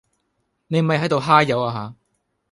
[0.65, 1.95] 你咪喺度揩油呀吓